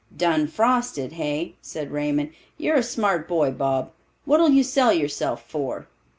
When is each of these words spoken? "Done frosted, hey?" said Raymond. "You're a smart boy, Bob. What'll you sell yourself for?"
"Done 0.17 0.47
frosted, 0.47 1.11
hey?" 1.11 1.57
said 1.61 1.91
Raymond. 1.91 2.31
"You're 2.57 2.77
a 2.77 2.81
smart 2.81 3.27
boy, 3.27 3.51
Bob. 3.51 3.91
What'll 4.25 4.49
you 4.49 4.63
sell 4.63 4.91
yourself 4.91 5.47
for?" 5.47 5.87